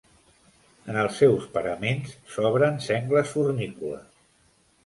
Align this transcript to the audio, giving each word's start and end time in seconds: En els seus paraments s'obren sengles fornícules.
En 0.93 0.97
els 1.01 1.19
seus 1.23 1.45
paraments 1.57 2.17
s'obren 2.37 2.81
sengles 2.89 3.35
fornícules. 3.37 4.09